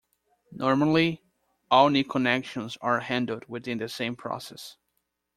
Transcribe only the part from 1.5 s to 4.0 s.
all new connections are handled within the